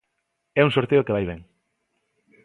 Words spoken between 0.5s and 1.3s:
É un sorteo que vai